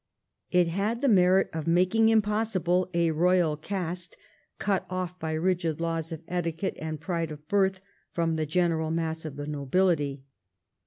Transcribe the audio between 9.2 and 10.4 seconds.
of the nobility.